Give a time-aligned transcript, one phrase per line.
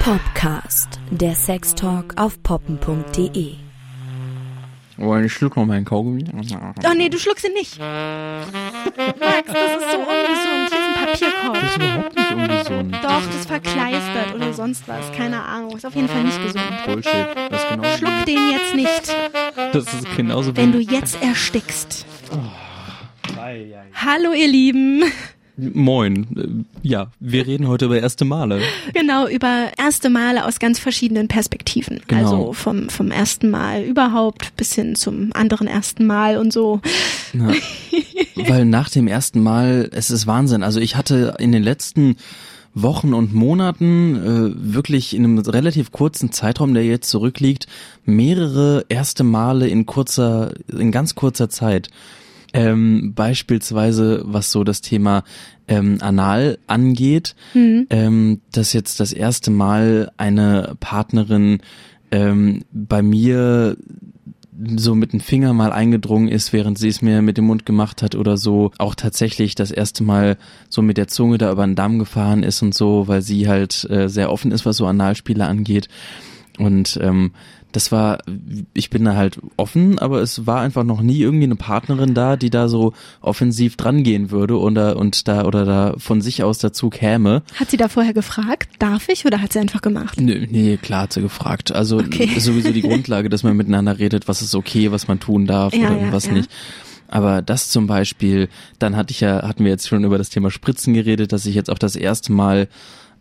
[0.00, 3.67] Popcast, der Sextalk auf poppen.de.
[5.00, 6.24] Oh, ich schluck noch meinen Kaugummi.
[6.84, 7.78] Oh nee, du schluckst ihn nicht.
[7.78, 7.88] Max,
[9.46, 10.70] das ist so ungesund.
[10.70, 11.54] Hier ist ein Papierkorb.
[11.54, 12.94] Das ist überhaupt nicht ungesund.
[13.02, 15.12] Doch, das verkleistert oder sonst was.
[15.12, 15.76] Keine Ahnung.
[15.76, 16.64] Ist auf jeden Fall nicht gesund.
[16.84, 17.26] Bullshit.
[17.48, 19.16] Das ist genauso Schluck den jetzt nicht,
[19.72, 22.04] Das ist genauso wenn du jetzt erstickst.
[23.94, 25.04] Hallo ihr Lieben.
[25.58, 26.66] Moin.
[26.82, 28.60] Ja, wir reden heute über erste Male.
[28.94, 32.00] Genau, über erste Male aus ganz verschiedenen Perspektiven.
[32.06, 32.22] Genau.
[32.22, 36.80] Also vom, vom ersten Mal überhaupt bis hin zum anderen ersten Mal und so.
[37.32, 37.52] Ja.
[38.48, 40.62] Weil nach dem ersten Mal, es ist Wahnsinn.
[40.62, 42.16] Also ich hatte in den letzten
[42.74, 47.66] Wochen und Monaten äh, wirklich in einem relativ kurzen Zeitraum, der jetzt zurückliegt,
[48.04, 51.88] mehrere erste Male in kurzer, in ganz kurzer Zeit.
[52.54, 55.22] Ähm, beispielsweise, was so das Thema
[55.66, 57.34] ähm, Anal angeht,
[57.90, 61.60] ähm, dass jetzt das erste Mal eine Partnerin
[62.10, 63.76] ähm, bei mir
[64.76, 68.02] so mit dem Finger mal eingedrungen ist, während sie es mir mit dem Mund gemacht
[68.02, 70.36] hat oder so, auch tatsächlich das erste Mal
[70.68, 73.88] so mit der Zunge da über den Damm gefahren ist und so, weil sie halt
[73.88, 75.88] äh, sehr offen ist, was so Analspiele angeht.
[76.58, 77.32] Und ähm,
[77.72, 78.18] das war,
[78.72, 82.36] ich bin da halt offen, aber es war einfach noch nie irgendwie eine Partnerin da,
[82.36, 86.58] die da so offensiv dran gehen würde oder und da oder da von sich aus
[86.58, 87.42] dazu käme.
[87.56, 90.18] Hat sie da vorher gefragt, darf ich oder hat sie einfach gemacht?
[90.20, 91.70] Nö, nee, klar hat sie gefragt.
[91.72, 92.30] Also Okay.
[92.36, 95.74] ist sowieso die Grundlage, dass man miteinander redet, was ist okay, was man tun darf
[95.74, 96.32] Ja, oder ja, was ja.
[96.32, 96.50] nicht.
[97.10, 100.50] Aber das zum Beispiel, dann hatte ich ja, hatten wir jetzt schon über das Thema
[100.50, 102.68] Spritzen geredet, dass ich jetzt auch das erste Mal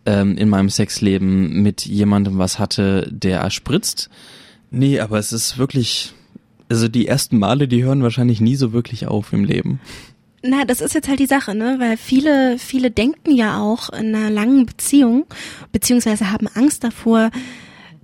[0.08, 4.09] ähm, in meinem Sexleben mit jemandem was hatte, der spritzt.
[4.72, 6.14] Nee, aber es ist wirklich,
[6.69, 9.80] also die ersten Male, die hören wahrscheinlich nie so wirklich auf im Leben.
[10.44, 11.75] Na, das ist jetzt halt die Sache, ne?
[11.80, 15.26] Weil viele, viele denken ja auch in einer langen Beziehung,
[15.73, 17.30] beziehungsweise haben Angst davor,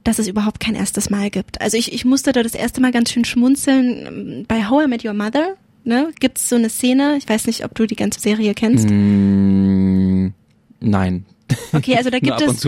[0.03, 1.61] dass es überhaupt kein erstes Mal gibt.
[1.61, 4.45] Also ich, ich musste da das erste Mal ganz schön schmunzeln.
[4.47, 5.55] Bei How I Met Your Mother,
[5.85, 8.89] ne, gibt's so eine Szene, ich weiß nicht, ob du die ganze Serie kennst.
[8.89, 10.33] Mm,
[10.81, 11.25] nein.
[11.72, 12.62] Okay, also da gibt es,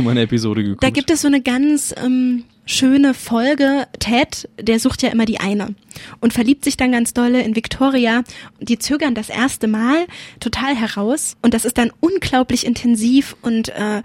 [0.80, 3.88] da gibt es so eine ganz ähm, schöne Folge.
[4.00, 5.76] Ted, der sucht ja immer die eine
[6.20, 8.24] und verliebt sich dann ganz dolle in Victoria.
[8.60, 10.06] Die zögern das erste Mal
[10.40, 14.02] total heraus und das ist dann unglaublich intensiv und äh,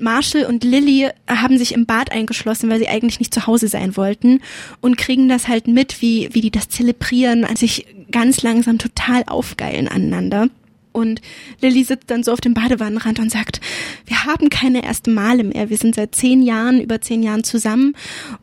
[0.00, 3.96] Marshall und Lily haben sich im Bad eingeschlossen, weil sie eigentlich nicht zu Hause sein
[3.96, 4.40] wollten
[4.80, 9.88] und kriegen das halt mit, wie, wie die das zelebrieren, sich ganz langsam total aufgeilen
[9.88, 10.48] aneinander.
[11.00, 11.20] Und
[11.60, 13.60] Lilly sitzt dann so auf dem Badewannenrand und sagt,
[14.06, 15.70] wir haben keine ersten Male mehr.
[15.70, 17.94] Wir sind seit zehn Jahren, über zehn Jahren zusammen.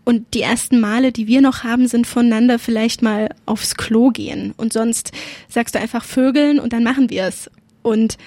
[0.03, 4.53] Und die ersten Male, die wir noch haben, sind voneinander vielleicht mal aufs Klo gehen.
[4.57, 5.11] Und sonst
[5.47, 7.49] sagst du einfach Vögeln und dann machen wir es.
[7.81, 8.17] Und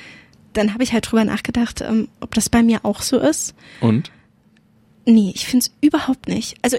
[0.53, 3.55] dann habe ich halt drüber nachgedacht, ähm, ob das bei mir auch so ist.
[3.81, 4.11] Und?
[5.07, 6.57] Nee, ich find's überhaupt nicht.
[6.63, 6.77] Also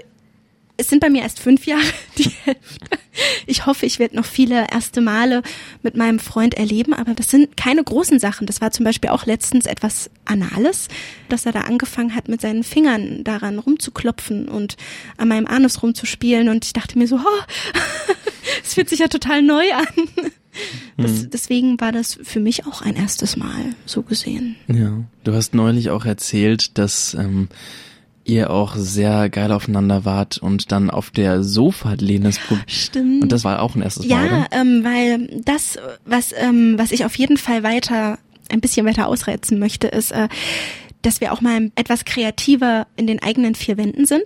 [0.76, 1.82] es sind bei mir erst fünf Jahre
[2.18, 2.98] die Hälfte.
[3.46, 5.42] Ich hoffe, ich werde noch viele erste Male
[5.82, 8.46] mit meinem Freund erleben, aber das sind keine großen Sachen.
[8.46, 10.88] Das war zum Beispiel auch letztens etwas Anales,
[11.28, 14.76] dass er da angefangen hat, mit seinen Fingern daran rumzuklopfen und
[15.18, 17.42] an meinem Anus rumzuspielen und ich dachte mir so, oh,
[18.64, 19.86] es fühlt sich ja total neu an.
[20.96, 24.56] Das, deswegen war das für mich auch ein erstes Mal, so gesehen.
[24.68, 25.02] Ja.
[25.24, 27.48] Du hast neulich auch erzählt, dass ähm,
[28.24, 33.22] ihr auch sehr geil aufeinander wart und dann auf der Sofa-Lehne das Stimmt.
[33.22, 37.04] Und das war auch ein erstes Mal, Ja, ähm, weil das, was, ähm, was ich
[37.04, 38.18] auf jeden Fall weiter,
[38.50, 40.28] ein bisschen weiter ausreizen möchte, ist, äh,
[41.02, 44.24] dass wir auch mal etwas kreativer in den eigenen vier Wänden sind.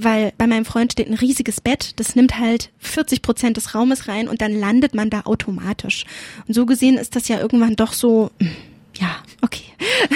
[0.00, 4.06] Weil bei meinem Freund steht ein riesiges Bett, das nimmt halt 40 Prozent des Raumes
[4.06, 6.04] rein und dann landet man da automatisch.
[6.46, 8.30] Und so gesehen ist das ja irgendwann doch so,
[8.98, 9.64] ja, okay.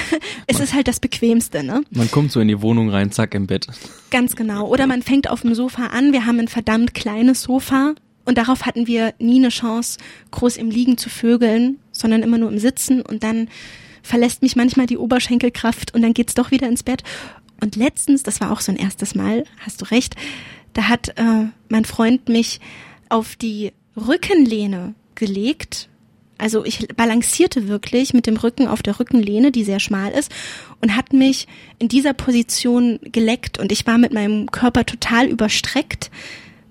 [0.47, 1.82] es ist halt das Bequemste, ne?
[1.91, 3.66] Man kommt so in die Wohnung rein, zack, im Bett.
[4.10, 4.66] Ganz genau.
[4.66, 6.12] Oder man fängt auf dem Sofa an.
[6.12, 7.94] Wir haben ein verdammt kleines Sofa
[8.25, 9.99] und darauf hatten wir nie eine Chance,
[10.31, 13.49] groß im Liegen zu vögeln, sondern immer nur im Sitzen und dann
[14.02, 17.02] verlässt mich manchmal die Oberschenkelkraft und dann geht's doch wieder ins Bett.
[17.61, 20.17] Und letztens, das war auch so ein erstes Mal, hast du recht,
[20.73, 22.61] da hat äh, mein Freund mich
[23.08, 25.88] auf die Rückenlehne gelegt.
[26.43, 30.33] Also ich balancierte wirklich mit dem Rücken auf der Rückenlehne, die sehr schmal ist,
[30.81, 31.47] und hat mich
[31.79, 36.11] in dieser Position geleckt und ich war mit meinem Körper total überstreckt,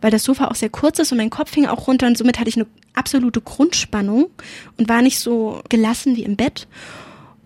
[0.02, 2.38] weil das Sofa auch sehr kurz ist und mein Kopf hing auch runter und somit
[2.38, 2.66] hatte ich eine
[2.96, 4.30] absolute Grundspannung
[4.78, 6.68] und war nicht so gelassen wie im Bett.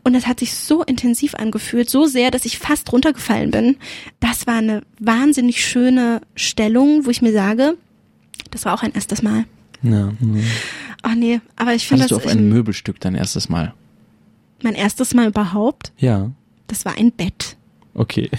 [0.04, 3.78] Und das hat sich so intensiv angefühlt, so sehr, dass ich fast runtergefallen bin.
[4.20, 7.78] Das war eine wahnsinnig schöne Stellung, wo ich mir sage,
[8.50, 9.46] Das war auch ein erstes Mal.
[9.84, 10.12] Ja.
[11.08, 13.74] Ach nee, aber ich finde das du auf ein Möbelstück dein erstes Mal?
[14.66, 15.94] mein erstes Mal überhaupt.
[15.98, 16.32] Ja.
[16.68, 17.56] Das war ein Bett.
[17.94, 18.30] Okay.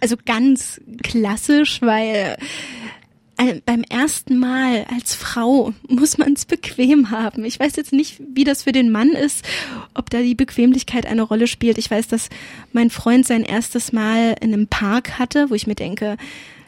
[0.00, 2.36] Also ganz klassisch, weil
[3.38, 7.44] äh, beim ersten Mal als Frau muss man es bequem haben.
[7.44, 9.44] Ich weiß jetzt nicht, wie das für den Mann ist,
[9.94, 11.78] ob da die Bequemlichkeit eine Rolle spielt.
[11.78, 12.28] Ich weiß, dass
[12.72, 16.16] mein Freund sein erstes Mal in einem Park hatte, wo ich mir denke,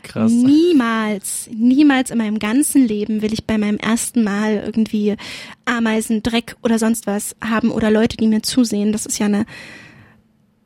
[0.02, 0.30] Krass.
[0.30, 5.16] niemals, niemals in meinem ganzen Leben will ich bei meinem ersten Mal irgendwie
[5.64, 8.92] Ameisen, Dreck oder sonst was haben oder Leute, die mir zusehen.
[8.92, 9.46] Das ist ja eine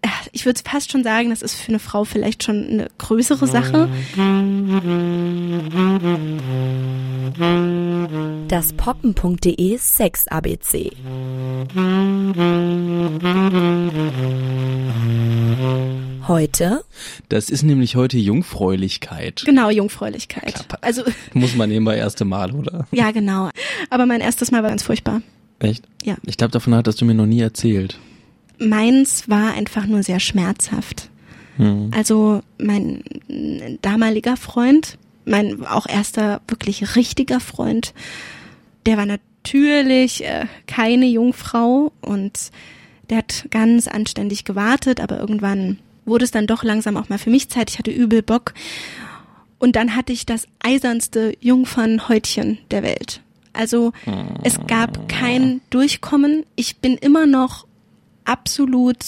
[0.03, 3.47] äh, ich würde fast schon sagen, das ist für eine Frau vielleicht schon eine größere
[3.47, 3.88] Sache.
[8.49, 10.93] Das poppen.de Sex ABC.
[16.28, 16.84] Heute
[17.28, 19.43] Das ist nämlich heute Jungfräulichkeit.
[19.44, 20.67] Genau, Jungfräulichkeit.
[20.81, 21.02] Also,
[21.34, 22.87] Muss man nehmen bei erste Mal, oder?
[22.90, 23.50] ja, genau.
[23.90, 25.23] Aber mein erstes Mal war ganz furchtbar.
[25.58, 25.84] Echt?
[26.02, 26.17] Ja.
[26.26, 27.99] Ich glaube, davon hattest du mir noch nie erzählt.
[28.58, 31.11] Meins war einfach nur sehr schmerzhaft.
[31.56, 31.90] Hm.
[31.94, 33.02] Also mein
[33.82, 37.94] damaliger Freund, mein auch erster wirklich richtiger Freund,
[38.84, 42.50] der war natürlich äh, keine Jungfrau und
[43.11, 47.31] der hat ganz anständig gewartet, aber irgendwann wurde es dann doch langsam auch mal für
[47.31, 47.70] mich Zeit.
[47.70, 48.55] Ich hatte übel Bock.
[49.58, 53.20] Und dann hatte ich das eisernste Jungfernhäutchen der Welt.
[53.53, 53.93] Also
[54.44, 56.44] es gab kein Durchkommen.
[56.56, 57.67] Ich bin immer noch
[58.25, 58.99] absolut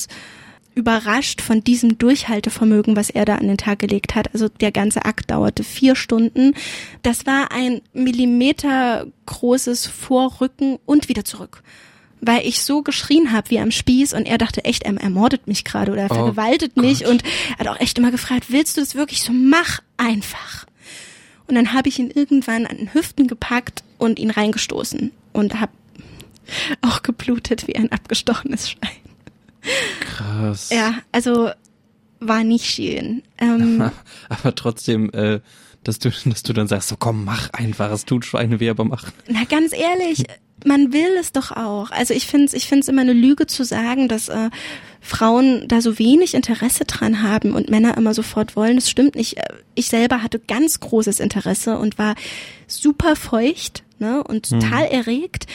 [0.75, 4.33] überrascht von diesem Durchhaltevermögen, was er da an den Tag gelegt hat.
[4.33, 6.55] Also der ganze Akt dauerte vier Stunden.
[7.03, 11.63] Das war ein Millimeter großes Vorrücken und wieder zurück.
[12.21, 15.65] Weil ich so geschrien habe wie am Spieß und er dachte echt, er ermordet mich
[15.65, 17.23] gerade oder er Oh vergewaltet mich und
[17.53, 19.33] er hat auch echt immer gefragt, willst du das wirklich so?
[19.33, 20.67] Mach einfach.
[21.47, 25.73] Und dann habe ich ihn irgendwann an den Hüften gepackt und ihn reingestoßen und habe
[26.83, 28.91] auch geblutet wie ein abgestochenes Schwein.
[30.01, 30.71] Krass.
[30.71, 31.51] Ja, also
[32.21, 33.23] war nicht schön.
[33.39, 33.91] Ähm,
[34.29, 35.41] Aber trotzdem, äh,
[35.85, 38.85] dass du, dass du dann sagst, so komm, mach einfach, es tut Schweine weh, aber
[38.85, 39.11] mach.
[39.29, 40.25] na, ganz ehrlich,
[40.65, 41.91] man will es doch auch.
[41.91, 44.51] Also ich finde es ich find's immer eine Lüge zu sagen, dass äh,
[45.01, 48.77] Frauen da so wenig Interesse dran haben und Männer immer sofort wollen.
[48.77, 49.39] Das stimmt nicht.
[49.39, 49.43] Äh,
[49.75, 52.15] Ich selber hatte ganz großes Interesse und war
[52.67, 55.47] super feucht ne, und total erregt.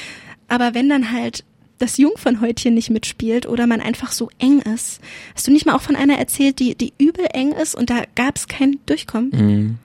[0.47, 1.44] Aber wenn dann halt
[1.79, 5.01] das Jungfernhäutchen nicht mitspielt oder man einfach so eng ist.
[5.35, 8.03] Hast du nicht mal auch von einer erzählt, die, die übel eng ist und da
[8.15, 9.29] gab es kein Durchkommen?
[9.31, 9.77] Mhm.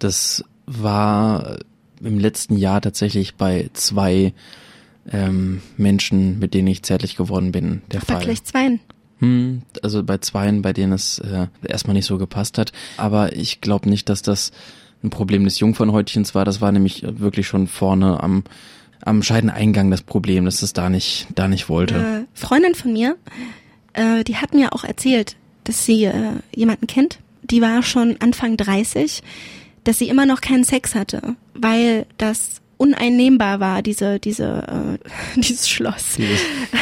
[0.00, 1.58] Das war
[2.02, 4.32] im letzten Jahr tatsächlich bei zwei
[5.10, 8.22] ähm, Menschen, mit denen ich zärtlich geworden bin, der Aber Fall.
[8.24, 8.80] gleich zweien.
[9.18, 12.72] Hm, also bei zweien, bei denen es äh, erstmal nicht so gepasst hat.
[12.96, 14.52] Aber ich glaube nicht, dass das
[15.02, 16.44] ein Problem des Jungfernhäutchens war.
[16.44, 18.44] Das war nämlich wirklich schon vorne am
[19.04, 21.96] am Scheideneingang das Problem, dass es da nicht da nicht wollte.
[21.96, 23.16] Äh, Freundin von mir,
[23.92, 27.18] äh, die hat mir auch erzählt, dass sie äh, jemanden kennt.
[27.42, 29.22] Die war schon Anfang 30,
[29.84, 35.08] dass sie immer noch keinen Sex hatte, weil das uneinnehmbar war, diese, diese, äh,
[35.40, 36.16] dieses Schloss.
[36.16, 36.40] Dieses,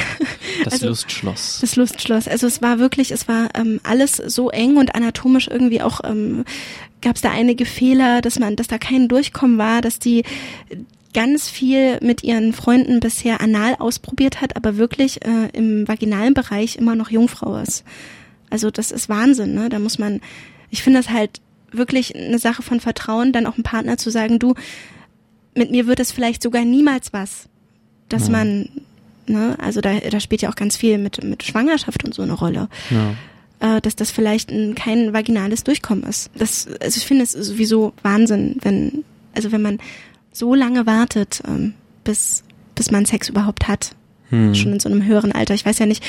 [0.64, 1.58] das Also- Lustschloss.
[1.60, 2.28] Das Lustschloss.
[2.28, 6.44] Also es war wirklich, es war ähm, alles so eng und anatomisch irgendwie auch ähm,
[7.00, 10.22] gab es da einige Fehler, dass man, dass da kein Durchkommen war, dass die
[11.14, 16.76] ganz viel mit ihren Freunden bisher anal ausprobiert hat, aber wirklich äh, im vaginalen Bereich
[16.76, 17.84] immer noch Jungfrau ist.
[18.50, 19.68] Also das ist Wahnsinn, ne?
[19.68, 20.20] Da muss man,
[20.70, 24.38] ich finde das halt wirklich eine Sache von Vertrauen, dann auch einem Partner zu sagen,
[24.38, 24.54] du,
[25.54, 27.48] mit mir wird es vielleicht sogar niemals was,
[28.08, 28.32] dass Ja.
[28.32, 28.68] man,
[29.26, 32.32] ne, also da, da spielt ja auch ganz viel mit, mit Schwangerschaft und so eine
[32.32, 33.76] Rolle, Ja.
[33.76, 36.30] äh, dass das vielleicht ein, kein vaginales Durchkommen ist.
[36.34, 39.04] Das, also ich finde es sowieso Wahnsinn, wenn,
[39.34, 39.78] also wenn man
[40.32, 42.42] so lange wartet, ähm, bis,
[42.74, 43.94] bis man Sex überhaupt hat,
[44.30, 44.54] Hm.
[44.54, 45.52] schon in so einem höheren Alter.
[45.52, 46.02] Ich weiß ja nicht,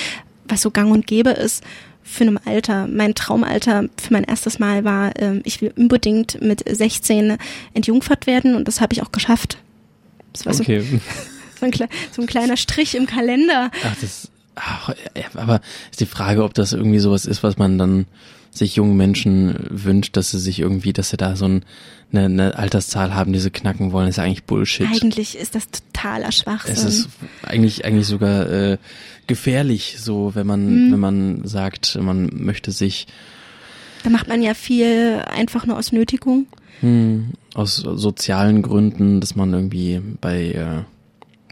[0.47, 1.61] was so gang und gäbe ist
[2.03, 2.87] für einem Alter.
[2.87, 7.37] Mein Traumalter für mein erstes Mal war, ähm, ich will unbedingt mit 16
[7.73, 9.57] entjungfert werden und das habe ich auch geschafft.
[10.33, 10.81] Das war so, Okay.
[11.59, 13.71] so, ein, kle- so ein kleiner Strich im Kalender.
[13.85, 14.93] Ach, das, ach,
[15.35, 18.05] aber ist die Frage, ob das irgendwie sowas ist, was man dann
[18.51, 21.65] sich jungen Menschen wünscht, dass sie sich irgendwie, dass sie da so ein,
[22.13, 24.87] eine, eine Alterszahl haben, die sie knacken wollen, ist ja eigentlich Bullshit.
[24.87, 26.73] Eigentlich ist das totaler Schwachsinn.
[26.75, 27.09] es ist
[27.43, 28.77] eigentlich eigentlich sogar äh,
[29.27, 30.91] gefährlich, so wenn man Mhm.
[30.93, 33.07] wenn man sagt, man möchte sich
[34.03, 36.45] da macht man ja viel einfach nur aus Nötigung.
[36.81, 40.83] hm, aus sozialen Gründen, dass man irgendwie bei äh,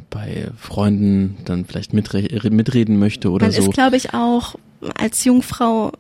[0.10, 3.62] bei Freunden dann vielleicht mitre mitreden möchte oder man so.
[3.70, 4.56] ist, glaube ich, auch
[5.00, 5.94] als Jungfrau,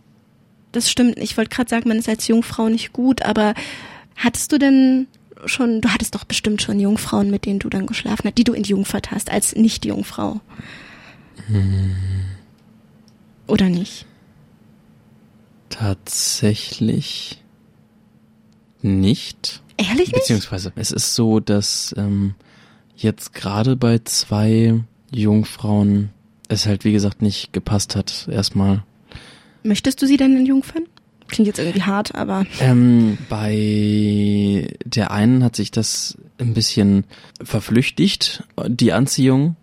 [0.74, 3.54] das stimmt, ich wollte gerade sagen, man ist als Jungfrau nicht gut, aber
[4.16, 5.08] hattest du denn
[5.46, 8.54] schon, du hattest doch bestimmt schon Jungfrauen, mit denen du dann geschlafen hast, die du
[8.54, 10.42] entjungfert hast als Nicht-Jungfrau.
[11.48, 11.96] Hm.
[13.48, 14.06] Oder nicht?
[15.70, 17.42] Tatsächlich
[18.82, 19.62] nicht.
[19.78, 20.14] Ehrlich nicht?
[20.14, 22.36] Beziehungsweise es ist so, dass ähm,
[22.96, 26.10] jetzt gerade bei zwei Jungfrauen
[26.48, 28.84] es halt wie gesagt nicht gepasst hat erstmal.
[29.64, 30.86] Möchtest du sie denn in Jungfern?
[31.32, 32.46] Klingt jetzt irgendwie hart, aber.
[32.60, 37.06] Ähm, bei der einen hat sich das ein bisschen
[37.42, 39.56] verflüchtigt, die Anziehung.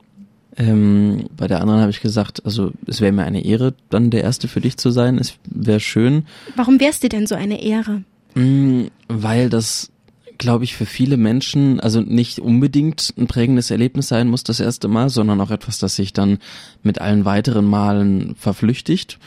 [0.57, 4.23] Ähm, bei der anderen habe ich gesagt, also es wäre mir eine Ehre, dann der
[4.23, 5.19] Erste für dich zu sein.
[5.19, 6.27] Es wäre schön.
[6.57, 8.03] Warum wär's dir denn so eine Ehre?
[8.35, 9.91] Mm, weil das,
[10.39, 14.89] glaube ich, für viele Menschen, also nicht unbedingt ein prägendes Erlebnis sein muss das erste
[14.89, 16.39] Mal, sondern auch etwas, das sich dann
[16.83, 19.19] mit allen weiteren Malen verflüchtigt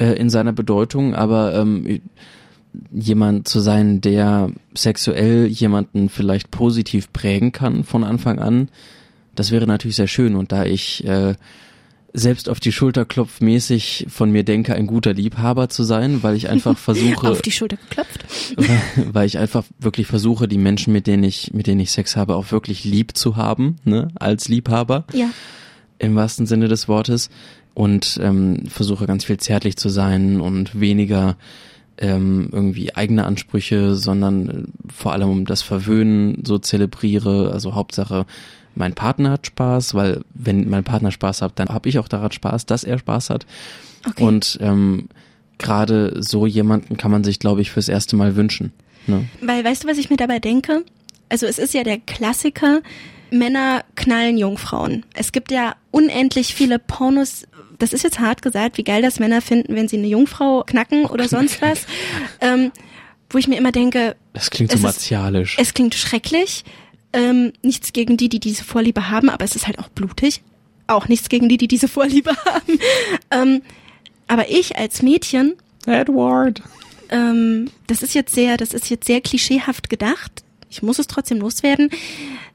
[0.00, 1.14] äh, in seiner Bedeutung.
[1.14, 2.00] Aber ähm,
[2.92, 8.68] jemand zu sein, der sexuell jemanden vielleicht positiv prägen kann von Anfang an,
[9.34, 10.34] das wäre natürlich sehr schön.
[10.34, 11.34] Und da ich äh,
[12.12, 16.48] selbst auf die Schulter klopfmäßig von mir denke, ein guter Liebhaber zu sein, weil ich
[16.48, 17.28] einfach versuche.
[17.28, 18.24] auf die Schulter geklopft.
[18.56, 22.16] Weil, weil ich einfach wirklich versuche, die Menschen, mit denen ich, mit denen ich Sex
[22.16, 25.04] habe, auch wirklich lieb zu haben, ne, als Liebhaber.
[25.12, 25.30] Ja.
[26.00, 27.30] Im wahrsten Sinne des Wortes.
[27.72, 31.36] Und ähm, versuche ganz viel zärtlich zu sein und weniger
[31.98, 37.52] ähm, irgendwie eigene Ansprüche, sondern äh, vor allem um das Verwöhnen so zelebriere.
[37.52, 38.26] Also Hauptsache
[38.74, 42.32] mein Partner hat Spaß, weil wenn mein Partner Spaß hat, dann habe ich auch daran
[42.32, 43.46] Spaß, dass er Spaß hat.
[44.06, 44.22] Okay.
[44.22, 45.08] Und ähm,
[45.58, 48.72] gerade so jemanden kann man sich, glaube ich, fürs erste Mal wünschen.
[49.06, 49.28] Ne?
[49.42, 50.84] Weil, weißt du, was ich mir dabei denke?
[51.28, 52.80] Also es ist ja der Klassiker,
[53.30, 55.04] Männer knallen Jungfrauen.
[55.14, 57.46] Es gibt ja unendlich viele Pornos,
[57.78, 61.06] das ist jetzt hart gesagt, wie geil das Männer finden, wenn sie eine Jungfrau knacken
[61.06, 61.86] oder sonst was.
[62.40, 62.72] ähm,
[63.30, 65.56] wo ich mir immer denke, Das klingt so Es ist- martialisch.
[65.58, 66.64] es klingt schrecklich.
[67.12, 70.42] Ähm, nichts gegen die, die diese Vorliebe haben, aber es ist halt auch blutig.
[70.86, 72.78] Auch nichts gegen die, die diese Vorliebe haben.
[73.30, 73.62] ähm,
[74.28, 75.54] aber ich als Mädchen,
[75.86, 76.62] Edward.
[77.08, 80.44] ähm, das ist jetzt sehr, das ist jetzt sehr klischeehaft gedacht.
[80.70, 81.90] Ich muss es trotzdem loswerden.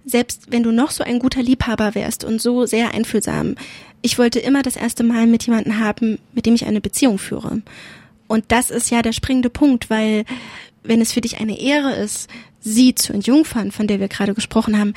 [0.06, 3.56] Selbst wenn du noch so ein guter Liebhaber wärst und so sehr einfühlsam,
[4.02, 7.62] ich wollte immer das erste Mal mit jemandem haben, mit dem ich eine Beziehung führe.
[8.28, 10.26] Und das ist ja der springende Punkt, weil
[10.84, 12.30] wenn es für dich eine Ehre ist,
[12.62, 14.94] sie zu entjungfern, von der wir gerade gesprochen haben,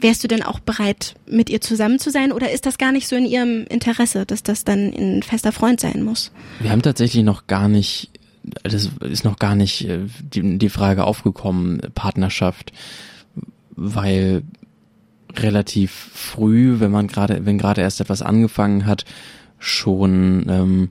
[0.00, 2.32] wärst du denn auch bereit, mit ihr zusammen zu sein?
[2.32, 5.80] Oder ist das gar nicht so in ihrem Interesse, dass das dann ein fester Freund
[5.80, 6.30] sein muss?
[6.60, 8.10] Wir haben tatsächlich noch gar nicht,
[8.62, 12.72] das ist noch gar nicht äh, die, die Frage aufgekommen, Partnerschaft,
[13.70, 14.42] weil
[15.36, 19.04] relativ früh, wenn man gerade, wenn gerade erst etwas angefangen hat,
[19.58, 20.88] schon ähm,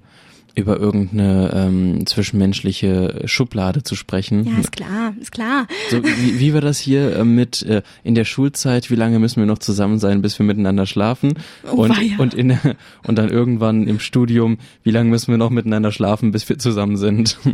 [0.55, 4.45] über irgendeine ähm, zwischenmenschliche Schublade zu sprechen.
[4.45, 5.67] Ja, ist klar, ist klar.
[5.89, 9.39] So, wie, wie war das hier äh, mit äh, in der Schulzeit, wie lange müssen
[9.39, 11.33] wir noch zusammen sein, bis wir miteinander schlafen?
[11.71, 12.17] Oh, und, weia.
[12.19, 12.57] und, in,
[13.03, 16.97] und dann irgendwann im Studium, wie lange müssen wir noch miteinander schlafen, bis wir zusammen
[16.97, 17.37] sind?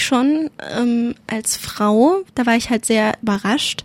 [0.00, 3.82] nämlich schon ähm, als Frau, da war ich halt sehr überrascht,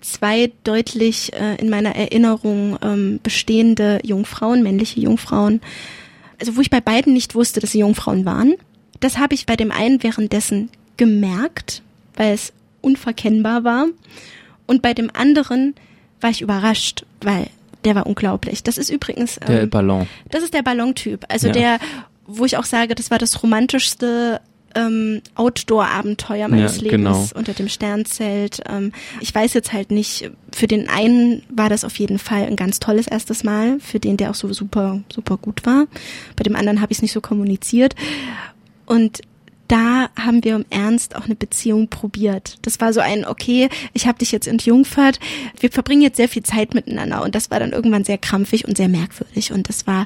[0.00, 5.60] zwei deutlich äh, in meiner Erinnerung ähm, bestehende Jungfrauen, männliche Jungfrauen,
[6.40, 8.54] also wo ich bei beiden nicht wusste, dass sie Jungfrauen waren.
[9.00, 11.82] Das habe ich bei dem einen währenddessen gemerkt,
[12.16, 13.86] weil es unverkennbar war.
[14.66, 15.74] Und bei dem anderen
[16.20, 17.48] war ich überrascht, weil
[17.84, 18.62] der war unglaublich.
[18.62, 20.06] Das ist übrigens ähm, Der Ballon.
[20.30, 21.24] das ist der Ballontyp.
[21.28, 21.52] Also Ja.
[21.52, 21.78] der,
[22.26, 24.40] wo ich auch sage, das war das romantischste
[24.74, 27.28] ähm, Outdoor-Abenteuer meines Ja, Lebens genau.
[27.34, 28.60] unter dem Sternzelt.
[28.68, 32.56] Ähm, ich weiß jetzt halt nicht, für den einen war das auf jeden Fall ein
[32.56, 35.86] ganz tolles erstes Mal, für den, der auch so super, super gut war.
[36.36, 37.94] Bei dem anderen habe ich es nicht so kommuniziert.
[38.86, 39.20] Und
[39.68, 42.56] da haben wir im Ernst auch eine Beziehung probiert.
[42.62, 45.18] Das war so ein, okay, ich habe dich jetzt entjungfert,
[45.58, 48.76] wir verbringen jetzt sehr viel Zeit miteinander und das war dann irgendwann sehr krampfig und
[48.76, 50.04] sehr merkwürdig und das war,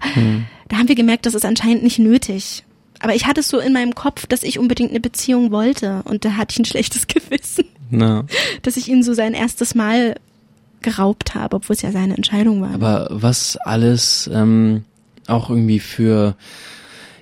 [0.68, 2.64] da haben wir gemerkt, das ist anscheinend nicht nötig.
[3.00, 6.24] Aber ich hatte es so in meinem Kopf, dass ich unbedingt eine Beziehung wollte und
[6.24, 8.24] da hatte ich ein schlechtes Gewissen, Na,
[8.62, 10.16] dass ich ihn so sein erstes Mal
[10.80, 12.70] geraubt habe, obwohl es ja seine Entscheidung war.
[12.72, 14.84] aber was alles ähm,
[15.26, 16.36] auch irgendwie für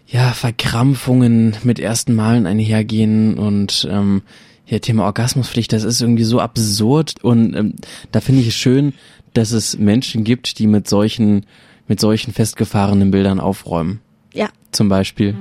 [0.07, 4.23] ja Verkrampfungen mit ersten Malen einhergehen und ähm,
[4.67, 7.75] ja, Thema Orgasmuspflicht, das ist irgendwie so absurd und ähm,
[8.13, 8.93] da finde ich es schön,
[9.33, 11.47] dass es Menschen gibt, die mit solchen
[11.89, 14.01] mit solchen festgefahrenen Bildern aufräumen.
[14.35, 15.35] ja, Zum Beispiel.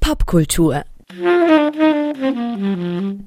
[0.00, 0.84] Popkultur.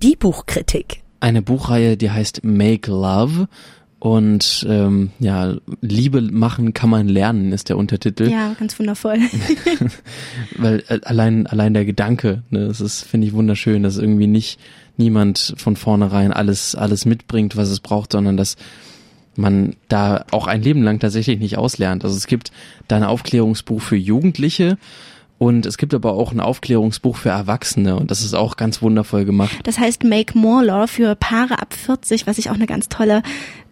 [0.02, 1.02] Die Buchkritik.
[1.20, 3.48] eine Buchreihe, die heißt Make Love.
[4.00, 8.30] Und ähm, ja, Liebe machen kann man lernen, ist der Untertitel.
[8.32, 9.18] Ja, ganz wundervoll.
[10.58, 14.58] Weil äh, allein allein der Gedanke, ne, das ist finde ich wunderschön, dass irgendwie nicht
[14.96, 18.56] niemand von vornherein alles alles mitbringt, was es braucht, sondern dass
[19.40, 22.04] man da auch ein Leben lang tatsächlich nicht auslernt.
[22.04, 22.52] Also es gibt
[22.88, 24.78] da ein Aufklärungsbuch für Jugendliche
[25.40, 29.24] und es gibt aber auch ein Aufklärungsbuch für Erwachsene und das ist auch ganz wundervoll
[29.24, 29.58] gemacht.
[29.64, 33.24] Das heißt Make More Law für Paare ab 40, was ich auch eine ganz tolle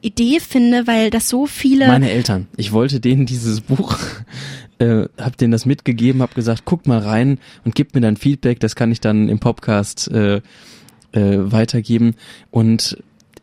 [0.02, 1.88] Idee finde, weil das so viele.
[1.88, 2.48] Meine Eltern.
[2.56, 3.98] Ich wollte denen dieses Buch,
[4.80, 8.62] äh, hab denen das mitgegeben, hab gesagt, guck mal rein und gib mir dann Feedback.
[8.62, 10.42] Das kann ich dann im Podcast äh, äh,
[11.52, 12.16] weitergeben
[12.50, 12.98] und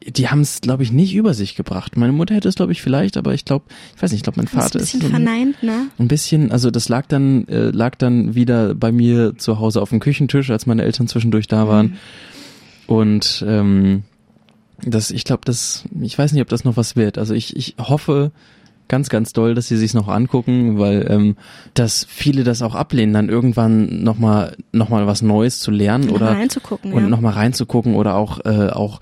[0.07, 1.97] die haben es, glaube ich, nicht über sich gebracht.
[1.97, 4.39] Meine Mutter hätte es, glaube ich, vielleicht, aber ich glaube, ich weiß nicht, ich glaube,
[4.39, 5.87] mein Vater ist ein bisschen ist so verneint, ne?
[5.99, 9.91] ein bisschen, also das lag dann, äh, lag dann wieder bei mir zu Hause auf
[9.91, 11.87] dem Küchentisch, als meine Eltern zwischendurch da waren.
[11.87, 11.97] Mhm.
[12.87, 14.03] Und ähm,
[14.83, 17.17] das, ich glaube, das, ich weiß nicht, ob das noch was wird.
[17.19, 18.33] Also ich, ich hoffe
[18.89, 21.37] ganz, ganz doll, dass sie sich noch angucken, weil ähm,
[21.73, 26.17] dass viele das auch ablehnen, dann irgendwann nochmal noch mal was Neues zu lernen Noch
[26.17, 27.09] oder reinzugucken, und ja.
[27.09, 29.01] nochmal reinzugucken oder auch äh, auch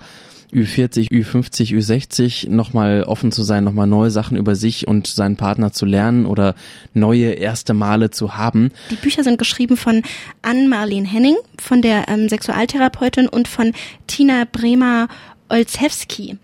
[0.53, 5.73] Ü40, Ü50, Ü60 nochmal offen zu sein, nochmal neue Sachen über sich und seinen Partner
[5.73, 6.55] zu lernen oder
[6.93, 8.71] neue erste Male zu haben.
[8.91, 10.03] Die Bücher sind geschrieben von
[10.41, 13.73] Ann-Marlene Henning, von der ähm, Sexualtherapeutin und von
[14.07, 16.37] Tina Bremer-Olzewski.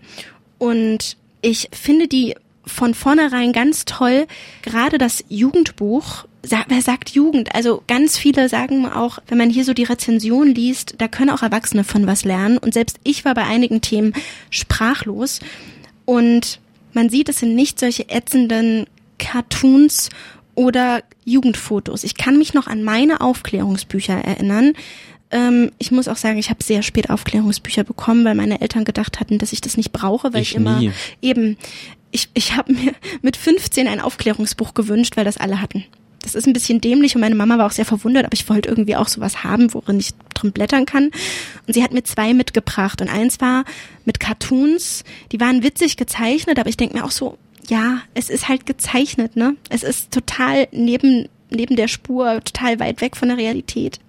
[0.58, 2.34] Und ich finde die
[2.66, 4.26] von vornherein ganz toll.
[4.62, 7.54] Gerade das Jugendbuch, wer sagt Jugend?
[7.54, 11.42] Also ganz viele sagen auch, wenn man hier so die Rezension liest, da können auch
[11.42, 12.58] Erwachsene von was lernen.
[12.58, 14.14] Und selbst ich war bei einigen Themen
[14.50, 15.40] sprachlos.
[16.04, 16.60] Und
[16.92, 18.86] man sieht, es sind nicht solche ätzenden
[19.18, 20.08] Cartoons
[20.54, 22.04] oder Jugendfotos.
[22.04, 24.72] Ich kann mich noch an meine Aufklärungsbücher erinnern.
[25.30, 29.20] Ähm, ich muss auch sagen, ich habe sehr spät Aufklärungsbücher bekommen, weil meine Eltern gedacht
[29.20, 30.90] hatten, dass ich das nicht brauche, weil ich, Ich immer nie.
[31.22, 31.56] eben
[32.10, 32.92] ich ich habe mir
[33.22, 35.84] mit 15 ein Aufklärungsbuch gewünscht, weil das alle hatten.
[36.22, 38.68] Das ist ein bisschen dämlich und meine Mama war auch sehr verwundert, aber ich wollte
[38.68, 41.10] irgendwie auch sowas haben, worin ich drin blättern kann.
[41.66, 43.64] Und sie hat mir zwei mitgebracht und eins war
[44.04, 48.48] mit Cartoons, die waren witzig gezeichnet, aber ich denke mir auch so, ja, es ist
[48.48, 49.56] halt gezeichnet, ne?
[49.70, 54.00] Es ist total neben neben der Spur, total weit weg von der Realität.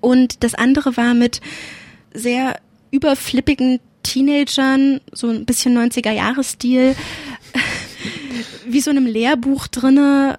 [0.00, 1.40] Und das andere war mit
[2.12, 2.58] sehr
[2.90, 6.96] überflippigen Teenagern, so ein bisschen 90er-Jahres-Stil,
[8.66, 10.38] wie so einem Lehrbuch drinne,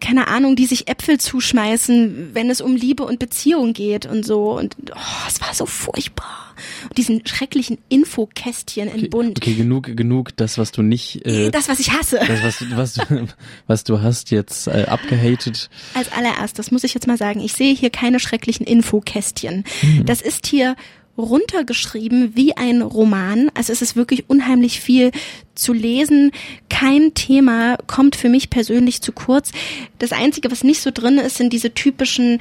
[0.00, 4.52] keine Ahnung, die sich Äpfel zuschmeißen, wenn es um Liebe und Beziehung geht und so.
[4.56, 6.54] Und oh, es war so furchtbar.
[6.88, 9.38] Und diesen schrecklichen Infokästchen in Bunt.
[9.38, 12.20] Okay, genug, genug, das, was du nicht, äh, Das, was ich hasse.
[12.26, 13.26] das, was, was, du-
[13.66, 15.68] was du hast jetzt äh, abgehatet.
[15.94, 19.64] Als allererstes muss ich jetzt mal sagen, ich sehe hier keine schrecklichen Infokästchen.
[20.04, 20.76] Das ist hier
[21.22, 23.50] runtergeschrieben wie ein Roman.
[23.54, 25.12] Also es ist wirklich unheimlich viel
[25.54, 26.32] zu lesen.
[26.68, 29.52] Kein Thema kommt für mich persönlich zu kurz.
[29.98, 32.40] Das Einzige, was nicht so drin ist, sind diese typischen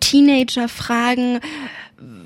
[0.00, 1.40] Teenager-Fragen.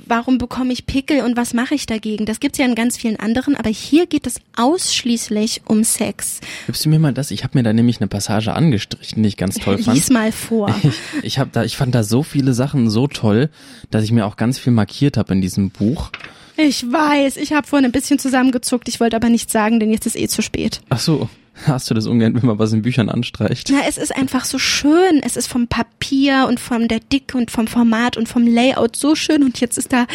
[0.08, 2.26] Warum bekomme ich Pickel und was mache ich dagegen?
[2.26, 6.40] Das gibt's ja in ganz vielen anderen, aber hier geht es ausschließlich um Sex.
[6.66, 7.32] Gibst du mir mal das?
[7.32, 9.96] Ich habe mir da nämlich eine Passage angestrichen, die ich ganz toll fand.
[9.96, 10.74] Lies mal vor.
[10.86, 13.50] Ich, ich habe da, ich fand da so viele Sachen so toll,
[13.90, 16.10] dass ich mir auch ganz viel markiert habe in diesem Buch.
[16.56, 20.06] Ich weiß, ich habe vorhin ein bisschen zusammengezuckt, ich wollte aber nichts sagen, denn jetzt
[20.06, 20.80] ist eh zu spät.
[20.88, 21.28] Ach so,
[21.66, 23.68] hast du das ungern, wenn man was in Büchern anstreicht?
[23.72, 25.20] Na, es ist einfach so schön.
[25.22, 29.14] Es ist vom Papier und von der Dicke und vom Format und vom Layout so
[29.14, 30.06] schön und jetzt ist da,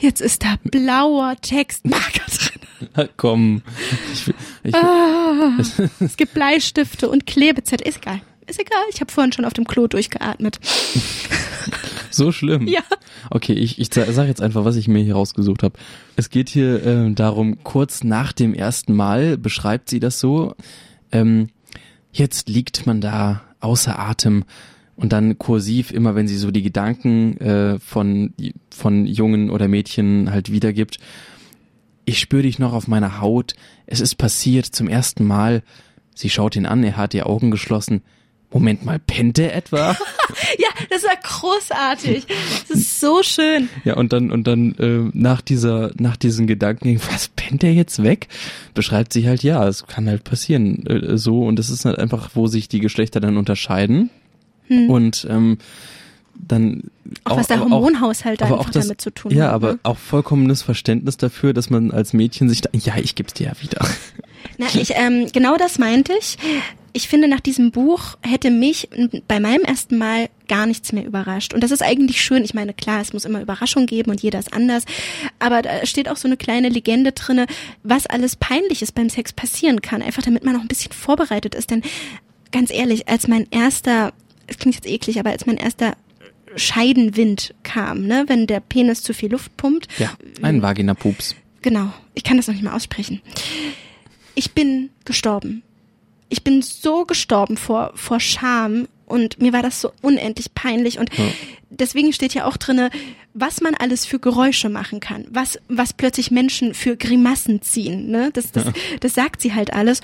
[0.00, 2.22] jetzt ist da blauer Textmarker
[2.90, 3.08] drin.
[3.16, 3.62] Komm,
[4.12, 5.52] ich, ich, Ah.
[6.00, 7.86] Es gibt Bleistifte und Klebezettel.
[7.86, 8.20] Ist egal.
[8.46, 8.82] Ist egal.
[8.92, 10.58] Ich habe vorhin schon auf dem Klo durchgeatmet.
[12.14, 12.66] So schlimm.
[12.66, 12.80] Ja.
[13.30, 15.78] Okay, ich, ich sage jetzt einfach, was ich mir hier rausgesucht habe.
[16.16, 20.54] Es geht hier äh, darum, kurz nach dem ersten Mal beschreibt sie das so.
[21.10, 21.48] Ähm,
[22.12, 24.44] jetzt liegt man da außer Atem
[24.96, 28.34] und dann kursiv immer, wenn sie so die Gedanken äh, von
[28.70, 30.98] von Jungen oder Mädchen halt wiedergibt.
[32.04, 33.54] Ich spüre dich noch auf meiner Haut.
[33.86, 35.62] Es ist passiert zum ersten Mal.
[36.14, 38.02] Sie schaut ihn an, er hat die Augen geschlossen.
[38.52, 39.96] Moment mal, pennt er etwa?
[40.58, 42.26] Ja, das war großartig.
[42.68, 43.68] Das ist so schön.
[43.84, 48.02] Ja, und dann, und dann äh, nach dieser, nach diesen Gedanken, was pennt der jetzt
[48.02, 48.28] weg?
[48.74, 50.86] Beschreibt sich halt, ja, es kann halt passieren.
[50.86, 54.10] Äh, so, und das ist halt einfach, wo sich die Geschlechter dann unterscheiden.
[54.68, 55.58] Und ähm,
[56.34, 56.84] dann
[57.24, 59.52] Auch, was der Hormonhaushalt da aber einfach auch das, damit zu tun Ja, hat.
[59.52, 59.78] aber ne?
[59.82, 63.52] auch vollkommenes Verständnis dafür, dass man als Mädchen sich da, ja, ich geb's dir ja
[63.60, 63.86] wieder.
[64.58, 66.38] Na, ich, ähm, genau das meinte ich.
[66.92, 68.88] Ich finde, nach diesem Buch hätte mich
[69.26, 71.54] bei meinem ersten Mal gar nichts mehr überrascht.
[71.54, 72.44] Und das ist eigentlich schön.
[72.44, 74.84] Ich meine, klar, es muss immer Überraschung geben und jeder ist anders.
[75.38, 77.46] Aber da steht auch so eine kleine Legende drinne,
[77.82, 80.02] was alles Peinliches beim Sex passieren kann.
[80.02, 81.70] Einfach damit man noch ein bisschen vorbereitet ist.
[81.70, 81.82] Denn
[82.50, 84.12] ganz ehrlich, als mein erster,
[84.46, 85.96] es klingt jetzt eklig, aber als mein erster
[86.56, 89.88] Scheidenwind kam, ne, wenn der Penis zu viel Luft pumpt.
[89.98, 91.36] Ja, ein Vaginapups.
[91.62, 91.92] Genau.
[92.14, 93.22] Ich kann das noch nicht mal aussprechen.
[94.34, 95.62] Ich bin gestorben
[96.32, 101.10] ich bin so gestorben vor, vor Scham und mir war das so unendlich peinlich und
[101.16, 101.24] ja.
[101.68, 102.88] deswegen steht ja auch drinne,
[103.34, 108.30] was man alles für Geräusche machen kann, was, was plötzlich Menschen für Grimassen ziehen, ne?
[108.32, 108.72] Das, das, ja.
[109.00, 110.00] das sagt sie halt alles.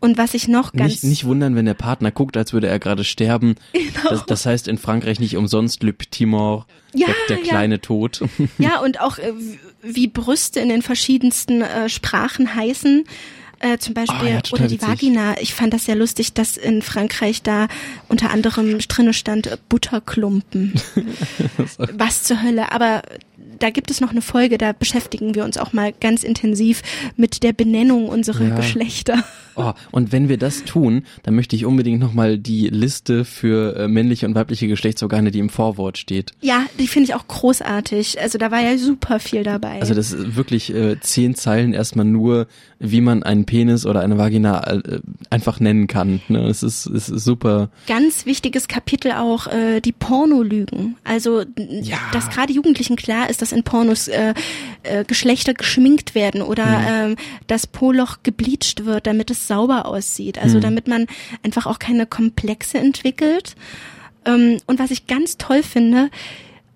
[0.00, 0.92] Und was ich noch ganz.
[0.92, 3.56] Nicht, nicht wundern, wenn der Partner guckt, als würde er gerade sterben.
[3.72, 4.10] Genau.
[4.10, 7.80] Das, das heißt in Frankreich nicht umsonst Le Petit Mort, ja, der, der kleine ja.
[7.80, 8.22] Tod.
[8.58, 9.32] Ja, und auch äh,
[9.82, 13.04] wie Brüste in den verschiedensten äh, Sprachen heißen.
[13.60, 14.88] Äh, zum Beispiel, oh, ja, oder die witzig.
[14.88, 15.40] Vagina.
[15.40, 17.66] Ich fand das sehr lustig, dass in Frankreich da
[18.08, 20.74] unter anderem drinne stand äh, Butterklumpen.
[21.92, 22.70] Was zur Hölle.
[22.70, 23.02] Aber
[23.58, 26.82] da gibt es noch eine Folge, da beschäftigen wir uns auch mal ganz intensiv
[27.16, 28.56] mit der Benennung unserer ja.
[28.56, 29.24] Geschlechter.
[29.58, 33.88] Oh, und wenn wir das tun, dann möchte ich unbedingt nochmal die Liste für äh,
[33.88, 36.32] männliche und weibliche Geschlechtsorgane, die im Vorwort steht.
[36.40, 38.20] Ja, die finde ich auch großartig.
[38.20, 39.80] Also da war ja super viel dabei.
[39.80, 42.46] Also das ist wirklich äh, zehn Zeilen erstmal nur,
[42.78, 46.20] wie man einen Penis oder eine Vagina äh, einfach nennen kann.
[46.28, 46.46] Ne?
[46.46, 47.70] Es, ist, es ist super.
[47.88, 50.96] Ganz wichtiges Kapitel auch äh, die Pornolügen.
[51.02, 51.98] Also ja.
[52.12, 54.34] dass gerade Jugendlichen klar ist, dass in Pornos äh,
[54.84, 57.12] äh, Geschlechter geschminkt werden oder mhm.
[57.12, 57.16] äh,
[57.48, 60.38] das Poloch gebleached wird, damit es sauber aussieht.
[60.38, 60.62] Also mhm.
[60.62, 61.06] damit man
[61.42, 63.56] einfach auch keine Komplexe entwickelt.
[64.24, 66.10] Ähm, und was ich ganz toll finde,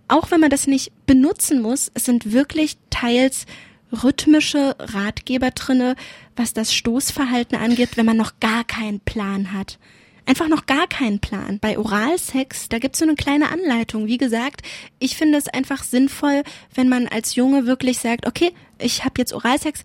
[0.08, 3.46] auch wenn man das nicht benutzen muss, es sind wirklich teils
[3.92, 5.96] rhythmische Ratgeber drinne,
[6.37, 9.78] was das Stoßverhalten angeht, wenn man noch gar keinen Plan hat.
[10.24, 11.58] Einfach noch gar keinen Plan.
[11.61, 14.06] Bei Oralsex, da gibt's so eine kleine Anleitung.
[14.06, 14.62] Wie gesagt,
[14.98, 16.42] ich finde es einfach sinnvoll,
[16.74, 19.82] wenn man als Junge wirklich sagt, okay, ich habe jetzt Oralsex,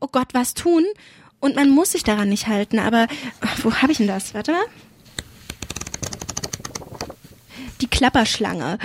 [0.00, 0.84] oh Gott, was tun?
[1.44, 2.78] Und man muss sich daran nicht halten.
[2.78, 3.06] Aber
[3.62, 4.32] wo habe ich denn das?
[4.32, 4.64] Warte mal.
[7.82, 8.78] Die Klapperschlange.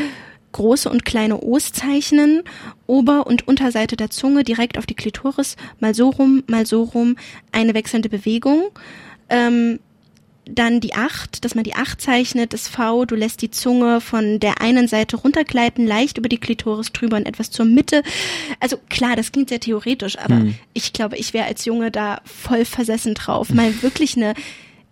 [0.51, 2.43] Große und kleine O's zeichnen,
[2.85, 7.15] Ober- und Unterseite der Zunge direkt auf die Klitoris, mal so rum, mal so rum,
[7.53, 8.71] eine wechselnde Bewegung.
[9.29, 9.79] Ähm,
[10.55, 14.39] dann die Acht, dass man die Acht zeichnet, das V, du lässt die Zunge von
[14.39, 18.03] der einen Seite runtergleiten, leicht über die Klitoris drüber und etwas zur Mitte.
[18.59, 20.55] Also klar, das klingt sehr theoretisch, aber hm.
[20.73, 24.33] ich glaube, ich wäre als Junge da voll versessen drauf, mal wirklich eine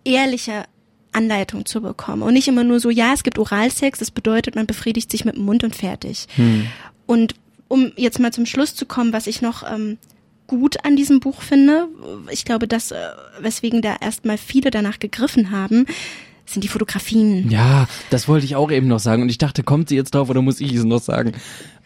[0.04, 0.64] ehrliche
[1.12, 4.66] Anleitung zu bekommen und nicht immer nur so, ja, es gibt Oralsex, das bedeutet, man
[4.66, 6.26] befriedigt sich mit dem Mund und fertig.
[6.36, 6.66] Hm.
[7.06, 7.34] Und
[7.68, 9.98] um jetzt mal zum Schluss zu kommen, was ich noch ähm,
[10.48, 11.86] gut an diesem Buch finde,
[12.30, 12.96] ich glaube, das, äh,
[13.40, 15.86] weswegen da erstmal viele danach gegriffen haben,
[16.44, 17.48] sind die Fotografien.
[17.50, 19.22] Ja, das wollte ich auch eben noch sagen.
[19.22, 21.32] Und ich dachte, kommt sie jetzt drauf oder muss ich es noch sagen?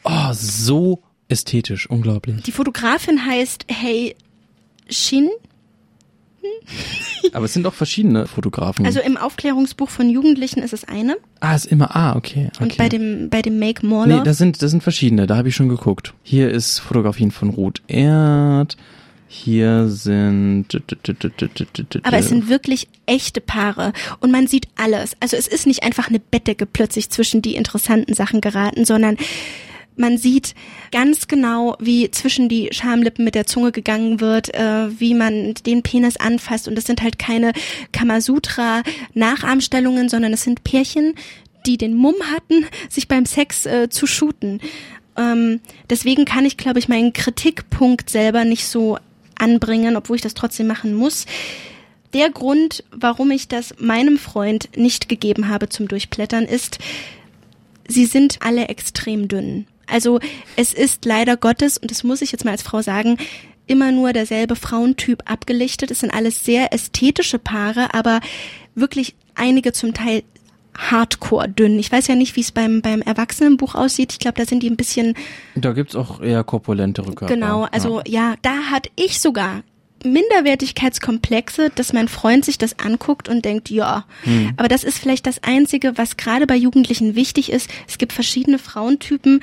[0.04, 2.42] Oh, so ästhetisch, unglaublich.
[2.44, 4.16] Die Fotografin heißt Hey
[4.88, 5.30] Shin.
[7.32, 8.84] Aber es sind auch verschiedene Fotografen.
[8.86, 11.16] Also im Aufklärungsbuch von Jugendlichen ist es eine.
[11.40, 12.50] Ah, ist immer, ah, okay.
[12.54, 12.62] okay.
[12.62, 14.18] Und bei dem, bei dem Make Morlov?
[14.18, 16.14] Nee, das sind, das sind verschiedene, da habe ich schon geguckt.
[16.22, 18.76] Hier ist Fotografien von Ruth Erd.
[19.34, 20.66] Hier sind.
[22.02, 25.16] Aber es sind wirklich echte Paare und man sieht alles.
[25.20, 29.16] Also es ist nicht einfach eine Bettdecke plötzlich zwischen die interessanten Sachen geraten, sondern
[29.96, 30.54] man sieht
[30.90, 35.82] ganz genau, wie zwischen die Schamlippen mit der Zunge gegangen wird, äh, wie man den
[35.82, 36.68] Penis anfasst.
[36.68, 37.52] Und das sind halt keine
[37.92, 41.14] Kamasutra-Nachahmstellungen, sondern es sind Pärchen,
[41.66, 44.60] die den Mumm hatten, sich beim Sex äh, zu shooten.
[45.16, 48.98] Ähm, deswegen kann ich, glaube ich, meinen Kritikpunkt selber nicht so
[49.38, 51.26] anbringen, obwohl ich das trotzdem machen muss.
[52.14, 56.78] Der Grund, warum ich das meinem Freund nicht gegeben habe zum Durchblättern, ist,
[57.88, 59.66] sie sind alle extrem dünn.
[59.86, 60.20] Also
[60.56, 63.18] es ist leider Gottes, und das muss ich jetzt mal als Frau sagen,
[63.66, 65.90] immer nur derselbe Frauentyp abgelichtet.
[65.90, 68.20] Es sind alles sehr ästhetische Paare, aber
[68.74, 70.22] wirklich einige zum Teil
[70.76, 71.78] hardcore dünn.
[71.78, 74.12] Ich weiß ja nicht, wie es beim, beim Erwachsenenbuch aussieht.
[74.12, 75.14] Ich glaube, da sind die ein bisschen.
[75.54, 77.32] Da gibt's auch eher korpulentere Körper.
[77.32, 79.62] Genau, also ja, ja da hatte ich sogar
[80.04, 84.52] Minderwertigkeitskomplexe, dass mein Freund sich das anguckt und denkt, ja, hm.
[84.56, 87.70] aber das ist vielleicht das Einzige, was gerade bei Jugendlichen wichtig ist.
[87.86, 89.40] Es gibt verschiedene Frauentypen,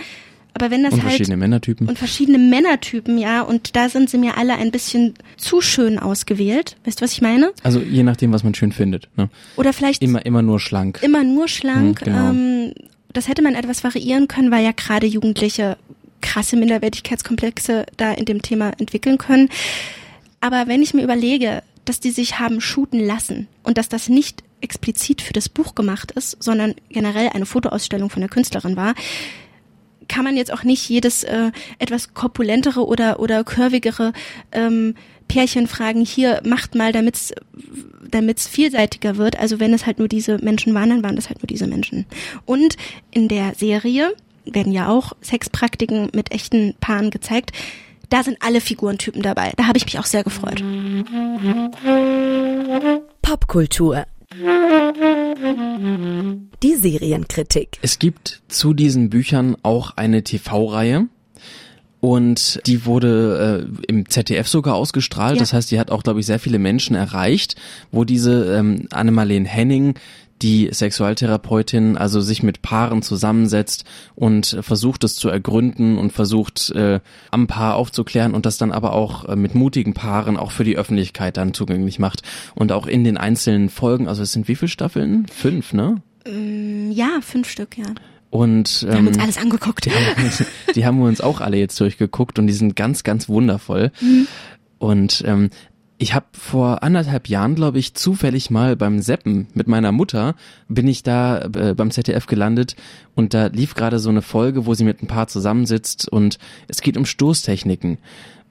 [0.60, 4.17] aber wenn das und halt verschiedene Männertypen und verschiedene Männertypen, ja, und da sind sie
[4.17, 6.76] mir alle ein bisschen zu schön ausgewählt.
[6.86, 7.52] Weißt du, was ich meine?
[7.63, 9.08] Also je nachdem, was man schön findet.
[9.15, 9.30] Ne?
[9.56, 11.00] Oder vielleicht immer immer nur schlank.
[11.02, 12.02] Immer nur schlank.
[12.02, 12.30] Mhm, genau.
[12.30, 12.74] ähm,
[13.13, 15.78] das hätte man etwas variieren können, weil ja gerade Jugendliche
[16.22, 19.50] krasse Minderwertigkeitskomplexe da in dem Thema entwickeln können.
[20.41, 24.43] Aber wenn ich mir überlege, dass die sich haben shooten lassen und dass das nicht
[24.62, 28.93] explizit für das Buch gemacht ist, sondern generell eine Fotoausstellung von der Künstlerin war,
[30.10, 34.12] kann man jetzt auch nicht jedes äh, etwas korpulentere oder oder curvigere
[34.52, 34.95] ähm,
[35.30, 37.34] Pärchen fragen, hier macht mal, damit's
[38.10, 39.39] damit's vielseitiger wird.
[39.39, 42.06] Also wenn es halt nur diese Menschen waren, dann waren das halt nur diese Menschen.
[42.45, 42.76] Und
[43.12, 44.13] in der Serie
[44.45, 47.52] werden ja auch Sexpraktiken mit echten Paaren gezeigt.
[48.10, 49.52] Da sind alle Figurentypen dabei.
[49.56, 50.63] Da habe ich mich auch sehr gefreut.
[53.22, 54.06] Popkultur.
[56.62, 57.80] Die Serienkritik.
[57.82, 61.08] Es gibt zu diesen Büchern auch eine TV-Reihe.
[62.02, 65.36] Und die wurde äh, im ZDF sogar ausgestrahlt.
[65.36, 65.39] Ja.
[65.39, 67.56] Das heißt, die hat auch, glaube ich, sehr viele Menschen erreicht,
[67.91, 69.95] wo diese ähm, Annemarleen Henning,
[70.41, 73.84] die Sexualtherapeutin, also sich mit Paaren zusammensetzt
[74.15, 78.93] und versucht es zu ergründen und versucht äh, am Paar aufzuklären und das dann aber
[78.93, 82.22] auch äh, mit mutigen Paaren auch für die Öffentlichkeit dann zugänglich macht.
[82.56, 85.26] Und auch in den einzelnen Folgen, also es sind wie viele Staffeln?
[85.28, 86.02] Fünf, ne?
[86.25, 87.86] Ähm, ja, fünf Stück, ja.
[88.29, 89.86] Und Wir haben uns ähm, alles angeguckt.
[89.86, 90.43] die haben, wir uns-
[90.75, 93.91] die haben wir uns auch alle jetzt durchgeguckt und die sind ganz, ganz wundervoll.
[94.77, 95.49] Und ähm,
[95.97, 100.36] ich habe vor anderthalb Jahren, glaube ich, zufällig mal beim Seppen mit meiner Mutter
[100.69, 102.75] bin ich da äh, beim ZDF gelandet
[103.15, 106.82] und da lief gerade so eine Folge, wo sie mit ein Paar zusammensitzt und es
[106.82, 107.97] geht um Stoßtechniken.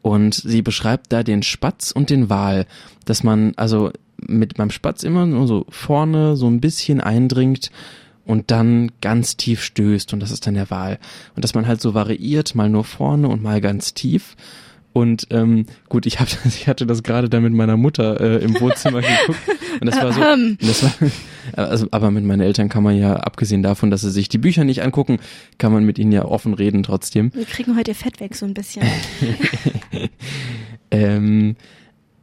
[0.03, 2.67] Und sie beschreibt da den Spatz und den Wal,
[3.05, 3.91] dass man also
[4.27, 7.71] mit beim Spatz immer nur so vorne so ein bisschen eindringt
[8.25, 10.99] und dann ganz tief stößt und das ist dann der Wal.
[11.35, 14.37] Und dass man halt so variiert, mal nur vorne und mal ganz tief.
[14.93, 18.59] Und ähm, gut, ich, hab, ich hatte das gerade da mit meiner Mutter äh, im
[18.61, 19.39] Wohnzimmer geguckt.
[19.81, 20.21] Und das war so.
[20.61, 20.93] Das war,
[21.53, 24.65] also, aber mit meinen Eltern kann man ja, abgesehen davon, dass sie sich die Bücher
[24.65, 25.21] nicht angucken,
[25.57, 27.33] kann man mit ihnen ja offen reden trotzdem.
[27.33, 28.83] Wir kriegen heute ihr Fett weg so ein bisschen.
[30.91, 31.57] Ähm,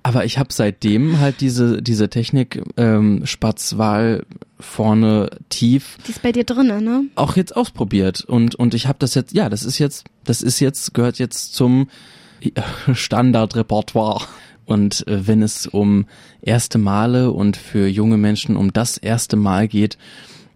[0.06, 4.24] aber ich habe seitdem halt diese, diese Technik ähm, Spatzwahl
[4.60, 7.06] vorne tief Die ist bei dir drinne, ne?
[7.16, 10.60] auch jetzt ausprobiert und und ich habe das jetzt ja das ist jetzt das ist
[10.60, 11.90] jetzt gehört jetzt zum
[12.94, 14.28] Standardrepertoire
[14.66, 16.06] und äh, wenn es um
[16.40, 19.98] erste Male und für junge Menschen um das erste Mal geht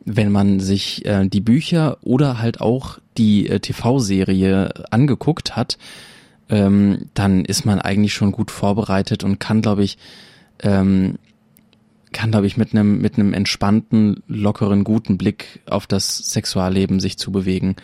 [0.06, 5.80] wenn man sich äh, die Bücher oder halt auch die äh, TV-Serie angeguckt hat
[6.50, 9.98] ähm, dann ist man eigentlich schon gut vorbereitet und kann glaube ich
[10.62, 11.16] ähm,
[12.12, 17.18] kann, glaube ich, mit einem mit einem entspannten, lockeren, guten Blick auf das Sexualleben sich
[17.20, 17.76] zu bewegen,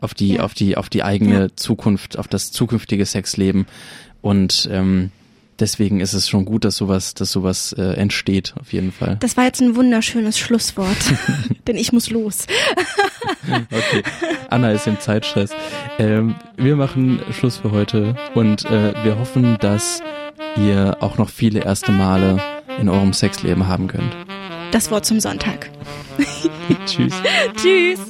[0.00, 0.44] auf die, Ja.
[0.44, 1.56] auf die, auf die eigene Ja.
[1.56, 3.66] Zukunft, auf das zukünftige Sexleben.
[4.22, 5.10] Und ähm,
[5.60, 9.16] deswegen ist es schon gut, dass sowas, dass sowas äh, entsteht, auf jeden Fall.
[9.20, 10.96] Das war jetzt ein wunderschönes Schlusswort,
[11.66, 12.46] denn ich muss los.
[13.46, 14.02] Okay.
[14.48, 15.50] Anna ist im Zeitstress.
[15.98, 20.02] Ähm, wir machen Schluss für heute und äh, wir hoffen, dass
[20.56, 22.40] ihr auch noch viele erste Male
[22.78, 24.14] in eurem Sexleben haben könnt.
[24.72, 25.70] Das Wort zum Sonntag.
[26.86, 27.14] Tschüss.
[27.56, 28.00] Tschüss.